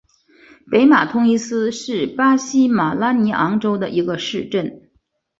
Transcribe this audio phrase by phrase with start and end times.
[0.71, 4.89] 北马通伊斯是巴西马拉尼昂州的一个市镇。